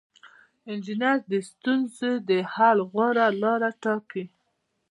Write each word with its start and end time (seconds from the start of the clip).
انجینر 0.69 1.17
د 1.31 1.33
ستونزې 1.49 2.11
د 2.29 2.31
حل 2.53 2.77
غوره 2.91 3.27
لاره 3.41 3.69
ټاکي. 3.83 4.23